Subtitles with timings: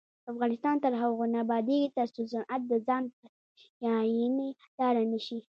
[0.31, 5.39] افغانستان تر هغو نه ابادیږي، ترڅو صنعت د ځان بسیاینې لاره نشي.